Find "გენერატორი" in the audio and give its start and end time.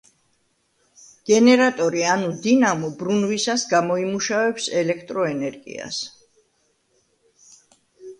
1.29-1.99